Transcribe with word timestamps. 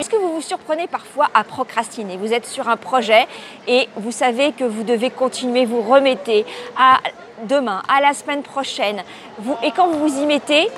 Est-ce 0.00 0.10
que 0.10 0.16
vous 0.16 0.34
vous 0.34 0.42
surprenez 0.42 0.88
parfois 0.88 1.28
à 1.34 1.44
procrastiner? 1.44 2.16
Vous 2.16 2.32
êtes 2.32 2.46
sur 2.46 2.68
un 2.68 2.76
projet 2.76 3.28
et 3.68 3.88
vous 3.94 4.10
savez 4.10 4.50
que 4.50 4.64
vous 4.64 4.82
devez 4.82 5.08
continuer, 5.08 5.66
vous 5.66 5.82
remettez 5.82 6.44
à 6.76 6.98
demain, 7.44 7.80
à 7.88 8.00
la 8.00 8.12
semaine 8.12 8.42
prochaine. 8.42 9.04
Et 9.62 9.70
quand 9.70 9.86
vous 9.86 10.00
vous 10.00 10.20
y 10.20 10.26
mettez, 10.26 10.68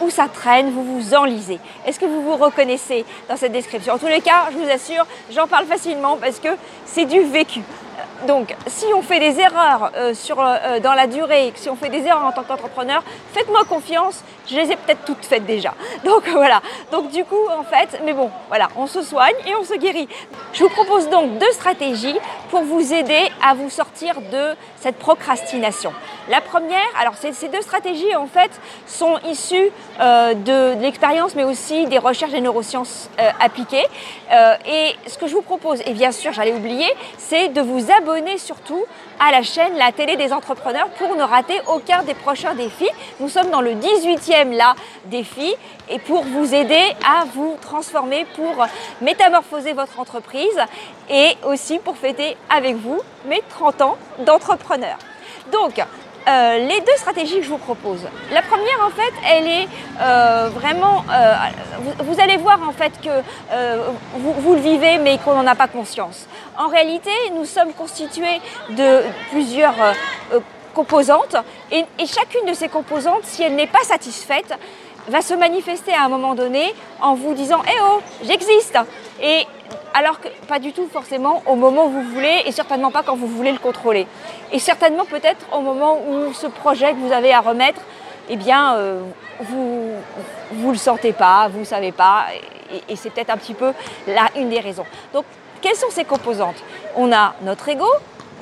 où 0.00 0.10
ça 0.10 0.26
traîne, 0.26 0.72
vous 0.72 0.82
vous 0.82 1.14
enlisez. 1.14 1.60
Est-ce 1.86 2.00
que 2.00 2.06
vous 2.06 2.22
vous 2.22 2.36
reconnaissez 2.36 3.04
dans 3.28 3.36
cette 3.36 3.52
description? 3.52 3.94
En 3.94 3.98
tous 3.98 4.08
les 4.08 4.20
cas, 4.20 4.48
je 4.50 4.58
vous 4.58 4.68
assure, 4.68 5.06
j'en 5.30 5.46
parle 5.46 5.66
facilement 5.66 6.16
parce 6.16 6.40
que 6.40 6.48
c'est 6.86 7.04
du 7.06 7.20
vécu. 7.20 7.60
Donc, 8.26 8.54
si 8.66 8.86
on 8.94 9.02
fait 9.02 9.20
des 9.20 9.38
erreurs 9.38 9.90
euh, 9.96 10.14
sur, 10.14 10.40
euh, 10.40 10.80
dans 10.80 10.94
la 10.94 11.06
durée, 11.06 11.52
si 11.56 11.68
on 11.68 11.76
fait 11.76 11.90
des 11.90 12.06
erreurs 12.06 12.24
en 12.24 12.32
tant 12.32 12.42
qu'entrepreneur, 12.42 13.02
faites-moi 13.32 13.64
confiance, 13.68 14.22
je 14.48 14.56
les 14.56 14.72
ai 14.72 14.76
peut-être 14.76 15.04
toutes 15.04 15.24
faites 15.24 15.44
déjà. 15.44 15.74
Donc 16.04 16.26
voilà. 16.28 16.62
Donc 16.90 17.10
du 17.10 17.24
coup, 17.24 17.46
en 17.50 17.64
fait, 17.64 18.00
mais 18.04 18.12
bon, 18.12 18.30
voilà, 18.48 18.68
on 18.76 18.86
se 18.86 19.02
soigne 19.02 19.34
et 19.46 19.54
on 19.54 19.64
se 19.64 19.74
guérit. 19.74 20.08
Je 20.52 20.64
vous 20.64 20.70
propose 20.70 21.08
donc 21.10 21.38
deux 21.38 21.50
stratégies 21.52 22.18
pour 22.50 22.62
vous 22.62 22.92
aider 22.92 23.30
à 23.44 23.54
vous 23.54 23.68
sortir 23.68 24.20
de 24.32 24.56
cette 24.80 24.96
procrastination. 24.96 25.92
La 26.30 26.40
première, 26.40 26.80
alors 26.98 27.14
ces 27.16 27.48
deux 27.48 27.60
stratégies 27.60 28.16
en 28.16 28.26
fait 28.26 28.50
sont 28.86 29.18
issues 29.28 29.70
euh, 30.00 30.34
de, 30.34 30.80
l'expérience, 30.80 31.34
mais 31.34 31.44
aussi 31.44 31.86
des 31.86 31.98
recherches 31.98 32.32
des 32.32 32.40
neurosciences 32.40 33.10
appliquées. 33.40 33.84
et 34.66 34.96
ce 35.06 35.18
que 35.18 35.26
je 35.26 35.34
vous 35.34 35.42
propose, 35.42 35.80
et 35.86 35.92
bien 35.92 36.10
sûr, 36.10 36.32
j'allais 36.32 36.54
oublier, 36.54 36.88
c'est 37.18 37.48
de 37.48 37.60
vous 37.60 37.92
abonner 37.92 38.38
surtout 38.38 38.84
à 39.20 39.30
la 39.30 39.42
chaîne 39.42 39.76
La 39.76 39.92
télé 39.92 40.16
des 40.16 40.32
entrepreneurs 40.32 40.88
pour 40.98 41.14
ne 41.14 41.22
rater 41.22 41.60
aucun 41.66 42.02
des 42.02 42.14
prochains 42.14 42.54
défis. 42.54 42.88
Nous 43.20 43.28
sommes 43.28 43.50
dans 43.50 43.60
le 43.60 43.72
18e 43.72 44.56
là 44.56 44.74
défi 45.06 45.54
et 45.88 45.98
pour 45.98 46.24
vous 46.24 46.54
aider 46.54 46.82
à 47.04 47.24
vous 47.34 47.56
transformer, 47.60 48.26
pour 48.36 48.66
métamorphoser 49.00 49.72
votre 49.72 50.00
entreprise 50.00 50.58
et 51.10 51.32
aussi 51.46 51.78
pour 51.78 51.96
fêter 51.96 52.36
avec 52.54 52.76
vous 52.76 53.00
mes 53.26 53.42
30 53.50 53.82
ans 53.82 53.98
d'entrepreneur. 54.24 54.98
Donc, 55.52 55.80
euh, 56.26 56.58
les 56.58 56.80
deux 56.80 56.96
stratégies 56.96 57.36
que 57.36 57.42
je 57.42 57.50
vous 57.50 57.58
propose. 57.58 58.00
La 58.32 58.40
première, 58.40 58.80
en 58.82 58.90
fait, 58.90 59.12
elle 59.30 59.46
est 59.46 59.68
euh, 60.00 60.48
vraiment. 60.54 61.04
Euh, 61.12 61.34
vous, 61.98 62.18
allez 62.18 62.38
voir 62.38 62.58
en 62.66 62.72
fait 62.72 62.92
que 63.02 63.10
vous, 64.16 64.54
le 64.54 64.60
vivez, 64.60 64.96
mais 64.98 65.18
qu'on 65.18 65.34
n'en 65.34 65.46
a 65.46 65.54
pas 65.54 65.68
conscience. 65.68 66.26
En 66.56 66.68
réalité, 66.68 67.10
nous 67.34 67.44
sommes 67.44 67.74
constitués 67.74 68.40
de 68.70 69.02
plusieurs 69.30 69.74
composantes, 70.72 71.36
et, 71.70 71.84
et, 71.98 72.06
chacune 72.06 72.46
de 72.48 72.54
ces 72.54 72.68
composantes, 72.68 73.24
si 73.24 73.42
elle 73.42 73.54
n'est 73.54 73.68
pas 73.68 73.84
satisfaite, 73.84 74.58
va 75.08 75.20
se 75.22 75.34
manifester 75.34 75.92
à 75.92 76.04
un 76.04 76.08
moment 76.08 76.34
donné 76.34 76.74
en 77.00 77.14
vous 77.14 77.34
disant 77.34 77.62
Eh 77.66 77.78
oh, 77.82 78.00
j'existe 78.24 78.78
Et 79.22 79.46
alors 79.92 80.20
que 80.20 80.28
pas 80.48 80.58
du 80.58 80.72
tout 80.72 80.88
forcément 80.92 81.42
au 81.46 81.54
moment 81.54 81.86
où 81.86 81.90
vous 81.90 82.02
voulez 82.02 82.42
et 82.46 82.52
certainement 82.52 82.90
pas 82.90 83.02
quand 83.02 83.16
vous 83.16 83.28
voulez 83.28 83.52
le 83.52 83.58
contrôler. 83.58 84.06
Et 84.52 84.58
certainement 84.58 85.04
peut-être 85.04 85.46
au 85.52 85.60
moment 85.60 86.00
où 86.08 86.32
ce 86.32 86.46
projet 86.46 86.92
que 86.92 86.98
vous 86.98 87.12
avez 87.12 87.32
à 87.32 87.40
remettre, 87.40 87.80
eh 88.28 88.36
bien, 88.36 88.76
euh, 88.76 89.00
vous 89.40 89.92
ne 90.52 90.72
le 90.72 90.78
sentez 90.78 91.12
pas, 91.12 91.48
vous 91.48 91.60
ne 91.60 91.64
savez 91.64 91.92
pas, 91.92 92.26
et, 92.88 92.96
c'est 92.96 93.10
peut-être 93.10 93.30
un 93.30 93.36
petit 93.36 93.54
peu 93.54 93.72
là 94.06 94.28
une 94.36 94.48
des 94.48 94.60
raisons. 94.60 94.86
Donc, 95.12 95.24
quelles 95.60 95.76
sont 95.76 95.90
ces 95.90 96.04
composantes? 96.04 96.62
On 96.96 97.12
a 97.12 97.34
notre 97.42 97.68
ego, 97.68 97.88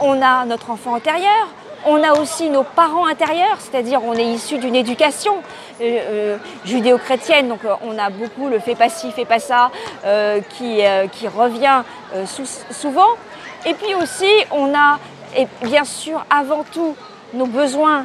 on 0.00 0.22
a 0.22 0.44
notre 0.44 0.70
enfant 0.70 0.94
intérieur, 0.94 1.48
on 1.86 2.02
a 2.02 2.12
aussi 2.18 2.50
nos 2.50 2.62
parents 2.62 3.06
intérieurs, 3.06 3.58
c'est-à-dire 3.58 4.00
on 4.04 4.14
est 4.14 4.24
issu 4.24 4.58
d'une 4.58 4.76
éducation 4.76 5.34
euh, 5.80 5.84
euh, 5.84 6.36
judéo-chrétienne, 6.64 7.48
donc 7.48 7.64
euh, 7.64 7.74
on 7.84 7.98
a 7.98 8.10
beaucoup 8.10 8.48
le 8.48 8.58
fait 8.58 8.74
pas 8.74 8.88
ci, 8.88 9.10
fait 9.10 9.24
pas 9.24 9.40
ça, 9.40 9.70
qui, 10.58 10.82
revient 11.28 11.82
souvent. 12.70 13.08
Et 13.66 13.74
puis 13.74 13.94
aussi, 13.94 14.30
on 14.50 14.74
a, 14.74 14.98
bien 15.62 15.84
sûr, 15.84 16.24
avant 16.30 16.64
tout, 16.64 16.96
nos 17.34 17.46
besoins 17.46 18.04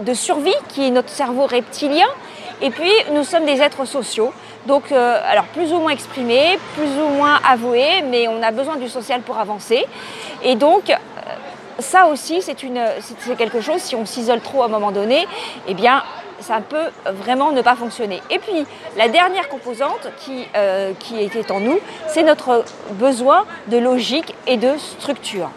de 0.00 0.14
survie, 0.14 0.54
qui 0.68 0.86
est 0.86 0.90
notre 0.90 1.10
cerveau 1.10 1.46
reptilien. 1.46 2.06
Et 2.60 2.70
puis, 2.70 2.90
nous 3.12 3.24
sommes 3.24 3.44
des 3.44 3.60
êtres 3.60 3.84
sociaux. 3.84 4.32
Donc, 4.66 4.90
alors 4.92 5.44
plus 5.44 5.72
ou 5.72 5.78
moins 5.78 5.92
exprimés, 5.92 6.58
plus 6.74 6.90
ou 7.00 7.08
moins 7.16 7.38
avoués, 7.48 8.02
mais 8.10 8.28
on 8.28 8.42
a 8.42 8.50
besoin 8.50 8.76
du 8.76 8.88
social 8.88 9.20
pour 9.20 9.38
avancer. 9.38 9.84
Et 10.42 10.56
donc, 10.56 10.92
ça 11.78 12.06
aussi, 12.06 12.42
c'est 12.42 12.54
quelque 12.54 13.60
chose, 13.60 13.80
si 13.80 13.96
on 13.96 14.06
s'isole 14.06 14.40
trop 14.40 14.62
à 14.62 14.66
un 14.66 14.68
moment 14.68 14.92
donné, 14.92 15.26
eh 15.66 15.74
bien, 15.74 16.02
ça 16.40 16.60
peut 16.60 16.90
vraiment 17.06 17.52
ne 17.52 17.62
pas 17.62 17.76
fonctionner. 17.76 18.20
Et 18.30 18.38
puis, 18.38 18.66
la 18.96 19.08
dernière 19.08 19.48
composante 19.48 20.08
qui, 20.18 20.46
euh, 20.56 20.92
était 21.18 21.50
en 21.50 21.60
nous, 21.60 21.78
c'est 22.08 22.22
notre 22.22 22.64
besoin 22.92 23.44
de 23.68 23.78
logique 23.78 24.34
et 24.46 24.56
de 24.56 24.76
structure. 24.98 25.50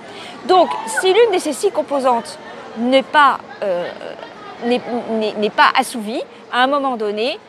Donc, 0.48 0.70
si 0.88 1.08
l'une 1.08 1.32
de 1.34 1.40
ces 1.40 1.54
six 1.54 1.72
composantes 1.72 2.38
n'est 2.78 3.04
pas, 3.04 3.40
euh, 3.64 3.90
assouvie, 5.76 6.22
à 6.52 6.64
un 6.64 6.68
moment 6.68 6.98
donné, 6.98 7.40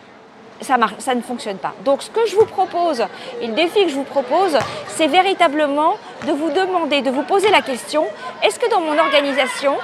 ça, 0.60 0.77
ça 0.98 1.15
ne 1.15 1.21
fonctionne 1.21 1.59
pas. 1.59 1.75
Donc 1.84 2.03
ce 2.03 2.10
que 2.10 2.27
je 2.27 2.37
vous 2.37 2.47
propose, 2.47 3.04
et 3.41 3.47
le 3.47 3.53
défi 3.54 3.84
que 3.84 3.91
je 3.91 3.94
vous 3.94 4.04
propose, 4.04 4.56
c'est 4.88 5.06
véritablement 5.06 5.97
de 6.27 6.33
vous 6.33 6.50
demander, 6.50 7.03
de 7.03 7.10
vous 7.10 7.22
poser 7.22 7.50
la 7.50 7.60
question, 7.60 8.06
est-ce 8.43 8.59
que 8.59 8.71
dans 8.71 8.81
mon 8.81 8.99
organisation, 8.99 9.77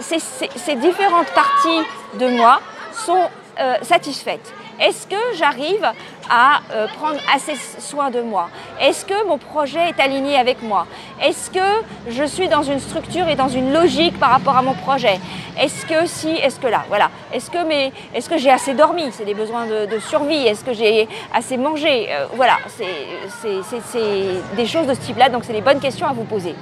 ces, 0.00 0.76
différentes 0.76 1.30
parties 1.32 1.82
de 2.14 2.28
moi 2.28 2.60
sont 2.92 3.28
euh, 3.60 3.74
satisfaites? 3.82 4.52
Est-ce 4.80 5.06
que 5.06 5.36
j'arrive 5.36 5.86
à 6.30 6.60
euh, 6.72 6.86
prendre 6.98 7.20
assez 7.34 7.54
soin 7.78 8.10
de 8.10 8.20
moi? 8.22 8.48
Est-ce 8.80 9.04
que 9.04 9.26
mon 9.26 9.36
projet 9.36 9.90
est 9.90 10.00
aligné 10.00 10.36
avec 10.36 10.62
moi? 10.62 10.86
Est-ce 11.22 11.50
que 11.50 11.84
je 12.08 12.24
suis 12.24 12.48
dans 12.48 12.62
une 12.62 12.80
structure 12.80 13.28
et 13.28 13.36
dans 13.36 13.48
une 13.48 13.72
logique 13.72 14.18
par 14.18 14.30
rapport 14.30 14.56
à 14.56 14.62
mon 14.62 14.74
projet? 14.74 15.20
Est-ce 15.58 15.84
que 15.84 16.06
si, 16.06 16.30
est-ce 16.30 16.58
que 16.58 16.66
là, 16.66 16.84
voilà. 16.88 17.10
Est-ce 17.32 17.50
que, 17.50 17.58
est-ce 18.14 18.30
que 18.30 18.38
j'ai 18.38 18.50
assez 18.50 18.72
dormi? 18.72 19.10
C'est 19.12 19.26
des 19.26 19.34
besoins 19.34 19.66
de, 19.66 19.98
survie. 19.98 20.46
Est-ce 20.46 20.64
que 20.64 20.72
j'ai 20.72 21.08
assez 21.34 21.58
mangé? 21.58 22.08
Euh, 22.10 22.26
Voilà, 22.34 22.56
c'est 22.68 23.52
des 24.56 24.66
choses 24.66 24.86
de 24.86 24.94
ce 24.94 25.00
type-là. 25.00 25.28
Donc 25.28 25.44
c'est 25.44 25.52
des 25.52 25.60
bonnes 25.60 25.80
questions 25.80 26.06
à 26.06 26.12
vous 26.12 26.24
poser. 26.24 26.54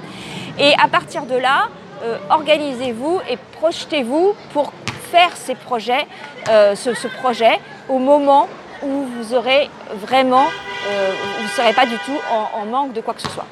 Et 0.59 0.73
à 0.83 0.89
partir 0.89 1.23
de 1.23 1.35
là, 1.35 1.69
euh, 2.03 2.17
organisez-vous 2.29 3.21
et 3.29 3.37
projetez-vous 3.59 4.33
pour 4.53 4.73
faire 5.11 5.35
ces 5.35 5.55
projets, 5.55 6.07
ce, 6.45 7.07
projet 7.07 7.59
au 7.87 7.97
moment 7.97 8.47
où 8.83 9.03
vous 9.03 9.33
aurez 9.33 9.69
vraiment, 9.93 10.45
euh, 10.87 11.11
vous 11.37 11.43
ne 11.43 11.49
serez 11.49 11.73
pas 11.73 11.85
du 11.85 11.97
tout 11.97 12.17
en, 12.31 12.65
manque 12.65 12.93
de 12.93 13.01
quoi 13.01 13.13
que 13.13 13.21
ce 13.21 13.29
soit. 13.29 13.45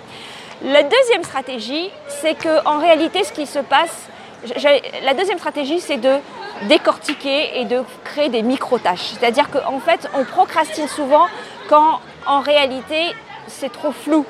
La 0.63 0.84
deuxième 0.84 1.23
stratégie, 1.23 1.90
c'est 2.07 2.35
qu'en 2.35 2.79
réalité, 2.79 3.23
ce 3.23 3.31
qui 3.31 3.45
se 3.45 3.59
passe, 3.59 4.07
la 5.03 5.13
deuxième 5.13 5.38
stratégie, 5.38 5.79
c'est 5.79 5.97
de 5.97 6.16
décortiquer 6.63 7.59
et 7.59 7.66
de 7.66 7.84
créer 8.03 8.29
des 8.29 8.41
micro-tâches. 8.41 9.13
C'est-à-dire 9.19 9.50
qu'en 9.51 9.79
fait, 9.79 10.09
on 10.16 10.24
procrastine 10.24 10.88
souvent 10.88 11.28
quand 11.69 12.00
en 12.25 12.39
réalité, 12.39 13.13
c'est 13.47 13.72
trop 13.72 13.91
flou 13.91 14.25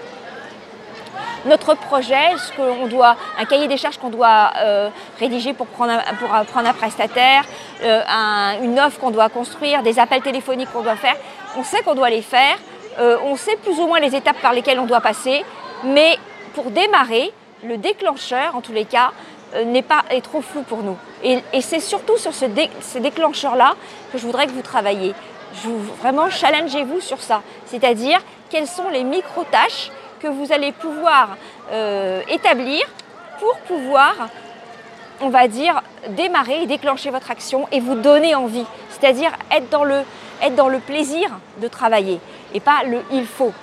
notre 1.47 1.75
projet, 1.75 2.35
ce 2.37 2.87
doit, 2.87 3.15
un 3.39 3.45
cahier 3.45 3.67
des 3.67 3.77
charges 3.77 3.97
qu'on 3.97 4.09
doit 4.09 4.51
euh, 4.57 4.89
rédiger 5.19 5.53
pour 5.53 5.67
prendre 5.67 5.93
un, 5.93 6.13
pour 6.15 6.29
prendre 6.45 6.67
un 6.67 6.73
prestataire, 6.73 7.43
euh, 7.83 8.01
une 8.61 8.79
offre 8.79 8.99
qu'on 8.99 9.11
doit 9.11 9.29
construire, 9.29 9.81
des 9.81 9.99
appels 9.99 10.21
téléphoniques 10.21 10.71
qu'on 10.71 10.83
doit 10.83 10.95
faire. 10.95 11.15
On 11.57 11.63
sait 11.63 11.81
qu'on 11.83 11.95
doit 11.95 12.09
les 12.09 12.21
faire, 12.21 12.57
euh, 12.99 13.17
on 13.23 13.35
sait 13.35 13.55
plus 13.57 13.79
ou 13.79 13.87
moins 13.87 13.99
les 13.99 14.15
étapes 14.15 14.39
par 14.41 14.53
lesquelles 14.53 14.79
on 14.79 14.85
doit 14.85 15.01
passer, 15.01 15.43
mais 15.83 16.17
pour 16.53 16.71
démarrer, 16.71 17.31
le 17.63 17.77
déclencheur, 17.77 18.55
en 18.55 18.61
tous 18.61 18.73
les 18.73 18.85
cas, 18.85 19.11
n'est 19.65 19.81
pas 19.81 20.03
est 20.09 20.21
trop 20.21 20.41
flou 20.41 20.61
pour 20.63 20.79
nous. 20.79 20.97
Et, 21.23 21.41
c'est 21.61 21.79
surtout 21.79 22.17
sur 22.17 22.33
ce 22.33 22.45
ces 22.81 22.99
déclencheurs-là 22.99 23.75
que 24.11 24.17
je 24.17 24.25
voudrais 24.25 24.45
que 24.45 24.51
vous 24.51 24.61
travailliez. 24.61 25.15
Je 25.55 25.69
vous, 25.69 25.79
vraiment, 26.01 26.29
challengez-vous 26.29 26.99
sur 26.99 27.19
ça. 27.21 27.41
C'est-à-dire, 27.65 28.19
quelles 28.49 28.67
sont 28.67 28.89
les 28.89 29.03
micro-tâches 29.03 29.89
que 30.19 30.27
vous 30.27 30.51
allez 30.51 30.71
pouvoir 30.71 31.37
euh, 31.71 32.21
établir 32.29 32.81
pour 33.39 33.57
pouvoir, 33.59 34.13
on 35.21 35.29
va 35.29 35.47
dire, 35.47 35.81
démarrer 36.09 36.63
et 36.63 36.65
déclencher 36.65 37.09
votre 37.09 37.31
action 37.31 37.67
et 37.71 37.79
vous 37.79 37.95
donner 37.95 38.35
envie. 38.35 38.65
C'est-à-dire 38.89 39.31
être 39.51 39.69
dans 39.69 39.83
le, 39.83 40.01
être 40.41 40.55
dans 40.55 40.69
le 40.69 40.79
plaisir 40.79 41.29
de 41.61 41.67
travailler 41.67 42.19
et 42.53 42.59
pas 42.59 42.83
le 42.85 43.01
il 43.11 43.25
faut. 43.25 43.53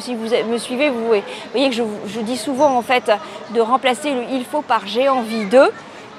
si 0.00 0.14
vous 0.14 0.28
me 0.50 0.58
suivez, 0.58 0.90
vous 0.90 1.06
voyez 1.06 1.68
que 1.68 1.74
je, 1.74 2.20
dis 2.20 2.36
souvent 2.36 2.76
en 2.76 2.82
fait 2.82 3.10
de 3.50 3.60
remplacer 3.60 4.14
le 4.14 4.22
il 4.32 4.44
faut 4.44 4.62
par 4.62 4.86
j'ai 4.86 5.08
envie 5.08 5.46
de. 5.46 5.70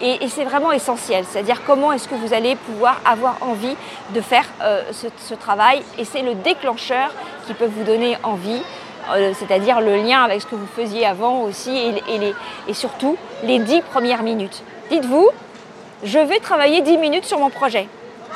Et, 0.02 0.28
c'est 0.28 0.44
vraiment 0.44 0.72
essentiel, 0.72 1.24
c'est-à-dire 1.24 1.62
comment 1.66 1.94
est-ce 1.94 2.10
que 2.10 2.16
vous 2.16 2.34
allez 2.34 2.56
pouvoir 2.56 3.00
avoir 3.06 3.38
envie 3.42 3.76
de 4.14 4.22
faire 4.22 4.46
euh, 4.62 4.82
ce, 4.92 5.08
ce, 5.18 5.34
travail. 5.34 5.82
Et 5.98 6.04
c'est 6.04 6.24
le 6.24 6.34
déclencheur 6.34 7.12
qui 7.46 7.54
peut 7.54 7.68
vous 7.68 7.84
donner 7.84 8.18
envie. 8.24 8.62
Euh, 9.12 9.34
c'est-à-dire 9.38 9.82
le 9.82 9.98
lien 9.98 10.24
avec 10.24 10.42
ce 10.42 10.48
que 10.48 10.56
vous 10.56 10.68
faisiez 10.68 11.06
avant 11.06 11.42
aussi 11.42 11.94
et, 12.68 12.74
surtout 12.74 13.18
les 13.44 13.60
dix 13.60 13.82
premières 13.82 14.24
minutes. 14.24 14.64
Dites-vous, 14.90 15.30
je 16.04 16.20
vais 16.20 16.40
travailler 16.40 16.82
dix 16.82 16.98
minutes 16.98 17.26
sur 17.26 17.40
mon 17.40 17.50
projet. 17.50 17.88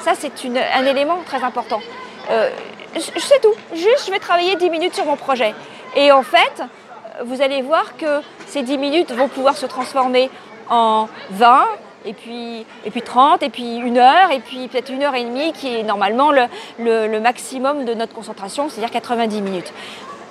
Ça, 0.03 0.11
c'est 0.15 0.31
un 0.75 0.85
élément 0.85 1.19
très 1.25 1.43
important. 1.43 1.79
Euh, 2.29 2.49
C'est 2.95 3.41
tout. 3.41 3.53
Juste, 3.73 4.05
je 4.07 4.11
vais 4.11 4.19
travailler 4.19 4.55
10 4.55 4.69
minutes 4.69 4.95
sur 4.95 5.05
mon 5.05 5.15
projet. 5.15 5.53
Et 5.95 6.11
en 6.11 6.23
fait, 6.23 6.63
vous 7.25 7.41
allez 7.41 7.61
voir 7.61 7.97
que 7.97 8.21
ces 8.47 8.63
10 8.63 8.77
minutes 8.77 9.11
vont 9.11 9.27
pouvoir 9.27 9.57
se 9.57 9.65
transformer 9.65 10.29
en 10.69 11.07
20, 11.31 11.65
et 12.05 12.13
puis, 12.13 12.65
et 12.85 12.91
puis 12.91 13.01
30, 13.01 13.43
et 13.43 13.49
puis 13.49 13.77
une 13.77 13.97
heure, 13.97 14.31
et 14.31 14.39
puis 14.39 14.67
peut-être 14.67 14.89
une 14.89 15.03
heure 15.03 15.15
et 15.15 15.23
demie, 15.23 15.51
qui 15.53 15.75
est 15.75 15.83
normalement 15.83 16.31
le, 16.31 16.47
le, 16.79 17.19
maximum 17.19 17.85
de 17.85 17.93
notre 17.93 18.13
concentration, 18.13 18.69
c'est-à-dire 18.69 18.91
90 18.91 19.41
minutes. 19.41 19.73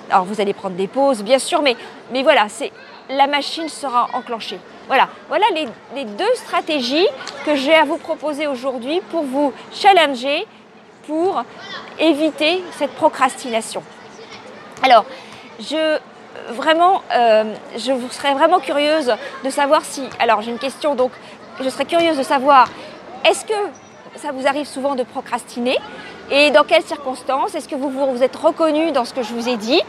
Alors 0.09 0.25
vous 0.25 0.39
allez 0.39 0.53
prendre 0.53 0.75
des 0.75 0.87
pauses, 0.87 1.23
bien 1.23 1.39
sûr, 1.39 1.61
mais, 1.61 1.75
mais 2.11 2.23
voilà, 2.23 2.47
c'est, 2.49 2.71
la 3.09 3.27
machine 3.27 3.69
sera 3.69 4.09
enclenchée. 4.13 4.59
Voilà, 4.87 5.09
voilà 5.27 5.45
les, 5.53 5.67
les 5.95 6.05
deux 6.05 6.35
stratégies 6.35 7.07
que 7.45 7.55
j'ai 7.55 7.75
à 7.75 7.83
vous 7.83 7.97
proposer 7.97 8.47
aujourd'hui 8.47 9.01
pour 9.11 9.23
vous 9.23 9.53
challenger, 9.73 10.45
pour 11.05 11.43
éviter 11.99 12.63
cette 12.71 12.91
procrastination. 12.91 13.83
Alors, 14.83 15.05
je 15.59 15.99
vraiment, 16.49 17.01
euh, 17.13 17.53
je 17.73 17.91
serais 18.11 18.33
vraiment 18.33 18.59
curieuse 18.59 19.13
de 19.43 19.49
savoir 19.49 19.83
si. 19.83 20.03
Alors, 20.19 20.41
j'ai 20.41 20.51
une 20.51 20.59
question, 20.59 20.95
donc 20.95 21.11
je 21.59 21.69
serais 21.69 21.85
curieuse 21.85 22.17
de 22.17 22.23
savoir 22.23 22.69
est-ce 23.25 23.45
que 23.45 23.53
ça 24.15 24.31
vous 24.31 24.47
arrive 24.47 24.65
souvent 24.65 24.95
de 24.95 25.03
procrastiner. 25.03 25.77
Et 26.29 26.51
dans 26.51 26.63
quelles 26.63 26.83
circonstances 26.83 27.55
Est-ce 27.55 27.69
que 27.69 27.75
vous 27.75 27.89
vous 27.89 28.23
êtes 28.23 28.35
reconnu 28.35 28.91
dans 28.91 29.05
ce 29.05 29.13
que 29.13 29.23
je 29.23 29.33
vous 29.33 29.47
ai 29.47 29.55
dit? 29.55 29.81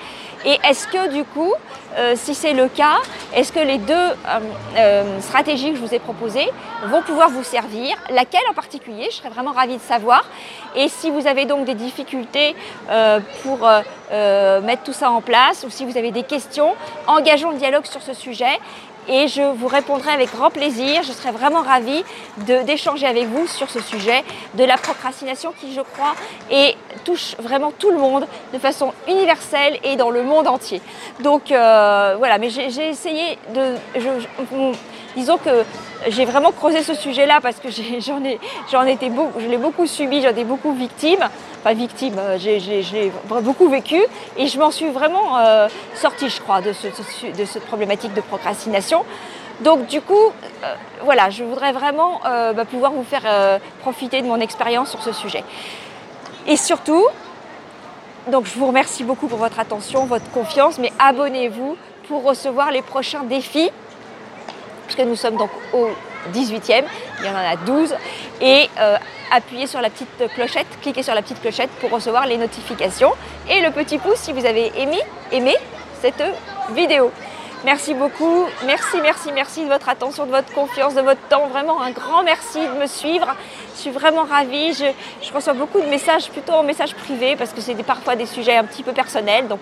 Et 0.44 0.56
est-ce 0.68 0.86
que 0.86 1.12
du 1.12 1.24
coup, 1.24 1.52
euh, 1.96 2.14
si 2.16 2.32
c'est 2.32 2.52
le 2.52 2.68
cas, 2.68 2.98
est-ce 3.34 3.52
que 3.52 3.58
les 3.58 3.78
deux 3.78 3.92
euh, 3.94 4.40
euh, 4.76 5.20
stratégies 5.20 5.72
que 5.72 5.76
je 5.76 5.80
vous 5.80 5.94
ai 5.94 5.98
proposées 5.98 6.48
vont 6.84 7.02
pouvoir 7.02 7.28
vous 7.28 7.42
servir? 7.42 7.96
Laquelle 8.10 8.42
en 8.48 8.54
particulier? 8.54 9.08
Je 9.10 9.16
serais 9.16 9.30
vraiment 9.30 9.50
ravie 9.50 9.78
de 9.78 9.82
savoir. 9.82 10.24
Et 10.76 10.88
si 10.88 11.10
vous 11.10 11.26
avez 11.26 11.44
donc 11.44 11.64
des 11.64 11.74
difficultés 11.74 12.54
pour 13.42 13.68
mettre 14.62 14.82
tout 14.84 14.92
ça 14.92 15.10
en 15.10 15.20
place 15.20 15.64
ou 15.66 15.70
si 15.70 15.84
vous 15.84 15.96
avez 15.96 16.12
des 16.12 16.22
questions, 16.22 16.74
engageons 17.08 17.50
le 17.50 17.56
dialogue 17.56 17.86
sur 17.86 18.02
ce 18.02 18.12
sujet 18.12 18.60
et 19.08 19.28
je 19.28 19.42
vous 19.42 19.66
répondrai 19.66 20.10
avec 20.10 20.30
grand 20.30 20.50
plaisir. 20.50 21.02
Je 21.02 21.12
serai 21.12 21.30
vraiment 21.30 21.62
ravie 21.62 22.04
d'échanger 22.36 23.06
avec 23.06 23.26
vous 23.26 23.46
sur 23.46 23.70
ce 23.70 23.80
sujet 23.80 24.24
de 24.54 24.64
la 24.64 24.76
procrastination 24.76 25.52
qui, 25.58 25.72
je 25.72 25.80
crois, 25.80 26.14
touche 27.04 27.36
vraiment 27.38 27.72
tout 27.72 27.90
le 27.90 27.98
monde 27.98 28.26
de 28.52 28.58
façon 28.58 28.92
universelle 29.06 29.78
et 29.84 29.96
dans 29.96 30.10
le 30.10 30.22
monde 30.22 30.46
entier. 30.46 30.80
Donc 31.20 31.50
euh, 31.50 32.14
voilà, 32.18 32.38
mais 32.38 32.50
j'ai 32.50 32.88
essayé 32.88 33.38
de... 33.54 33.74
disons 35.16 35.38
que 35.38 35.64
j'ai 36.06 36.24
vraiment 36.24 36.52
creusé 36.52 36.82
ce 36.82 36.94
sujet-là 36.94 37.40
parce 37.42 37.56
que 37.56 37.68
j'en 38.00 38.22
ai, 38.24 38.38
j'en 38.70 38.84
étais 38.84 39.10
beaucoup, 39.10 39.40
je 39.40 39.46
l'ai 39.46 39.56
beaucoup 39.56 39.86
subi, 39.86 40.22
j'en 40.22 40.34
ai 40.34 40.44
beaucoup 40.44 40.72
victime, 40.72 41.20
enfin 41.60 41.74
victime, 41.74 42.14
euh, 42.18 42.38
j'ai 42.38 43.12
beaucoup 43.42 43.68
vécu 43.68 44.00
et 44.36 44.46
je 44.46 44.58
m'en 44.58 44.70
suis 44.70 44.88
vraiment 44.88 45.38
euh, 45.38 45.68
sortie, 45.94 46.28
je 46.28 46.40
crois, 46.40 46.60
de, 46.60 46.72
cette 46.72 47.66
problématique 47.66 48.14
de 48.14 48.20
procrastination. 48.20 49.04
Donc 49.60 49.86
du 49.86 50.00
coup, 50.00 50.14
euh, 50.14 50.74
voilà, 51.02 51.30
je 51.30 51.42
voudrais 51.42 51.72
vraiment 51.72 52.20
bah, 52.22 52.64
pouvoir 52.64 52.92
vous 52.92 53.02
faire 53.02 53.60
profiter 53.80 54.22
de 54.22 54.26
mon 54.26 54.40
expérience 54.40 54.90
sur 54.90 55.02
ce 55.02 55.12
sujet. 55.12 55.42
Et 56.46 56.56
surtout, 56.56 57.04
donc 58.30 58.46
je 58.46 58.56
vous 58.56 58.66
remercie 58.66 59.02
beaucoup 59.02 59.26
pour 59.26 59.38
votre 59.38 59.58
attention, 59.58 60.04
votre 60.04 60.30
confiance, 60.30 60.78
mais 60.78 60.92
abonnez-vous 60.98 61.76
pour 62.06 62.22
recevoir 62.22 62.70
les 62.70 62.82
prochains 62.82 63.24
défis 63.24 63.70
nous 65.04 65.16
sommes 65.16 65.36
donc 65.36 65.50
au 65.72 65.88
18e, 66.32 66.84
il 67.20 67.26
y 67.26 67.28
en 67.28 67.36
a 67.36 67.56
12, 67.56 67.94
et 68.40 68.68
euh, 68.78 68.96
appuyez 69.32 69.66
sur 69.66 69.80
la 69.80 69.90
petite 69.90 70.32
clochette, 70.34 70.66
cliquez 70.82 71.02
sur 71.02 71.14
la 71.14 71.22
petite 71.22 71.40
clochette 71.40 71.70
pour 71.80 71.90
recevoir 71.90 72.26
les 72.26 72.36
notifications, 72.36 73.12
et 73.50 73.60
le 73.60 73.70
petit 73.70 73.98
pouce 73.98 74.18
si 74.18 74.32
vous 74.32 74.44
avez 74.44 74.72
aimé, 74.80 74.98
aimé 75.32 75.54
cette 76.00 76.22
vidéo. 76.74 77.10
Merci 77.64 77.92
beaucoup, 77.94 78.46
merci, 78.66 79.00
merci, 79.02 79.32
merci 79.32 79.64
de 79.64 79.68
votre 79.68 79.88
attention, 79.88 80.26
de 80.26 80.30
votre 80.30 80.52
confiance, 80.52 80.94
de 80.94 81.00
votre 81.00 81.20
temps. 81.28 81.48
Vraiment 81.48 81.82
un 81.82 81.90
grand 81.90 82.22
merci 82.22 82.60
de 82.60 82.80
me 82.80 82.86
suivre. 82.86 83.26
Je 83.74 83.80
suis 83.80 83.90
vraiment 83.90 84.22
ravie. 84.24 84.72
Je, 84.74 85.32
reçois 85.32 85.54
beaucoup 85.54 85.80
de 85.80 85.86
messages, 85.86 86.30
plutôt 86.30 86.52
en 86.52 86.62
messages 86.62 86.94
privés, 86.94 87.34
parce 87.36 87.52
que 87.52 87.60
c'est 87.60 87.74
parfois 87.82 88.14
des 88.14 88.26
sujets 88.26 88.56
un 88.56 88.64
petit 88.64 88.82
peu 88.82 88.92
personnels. 88.92 89.48
Donc 89.48 89.60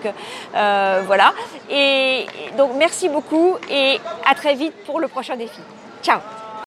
euh, 0.55 1.01
voilà. 1.05 1.33
Et 1.71 2.27
donc 2.57 2.71
merci 2.77 3.09
beaucoup 3.09 3.55
et 3.69 3.99
à 4.29 4.35
très 4.35 4.53
vite 4.53 4.73
pour 4.85 4.99
le 4.99 5.07
prochain 5.07 5.35
défi. 5.35 5.59
Ciao 6.03 6.19